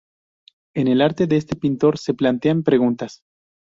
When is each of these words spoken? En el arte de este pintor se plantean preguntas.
En 0.73 0.87
el 0.87 0.99
arte 0.99 1.27
de 1.27 1.37
este 1.37 1.55
pintor 1.55 1.99
se 1.99 2.15
plantean 2.15 2.63
preguntas. 2.63 3.21